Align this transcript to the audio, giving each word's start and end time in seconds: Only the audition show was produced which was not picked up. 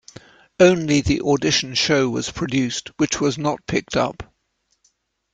Only 0.59 1.01
the 1.01 1.21
audition 1.21 1.75
show 1.75 2.09
was 2.09 2.31
produced 2.31 2.89
which 2.97 3.21
was 3.21 3.37
not 3.37 3.67
picked 3.67 3.95
up. 3.95 4.33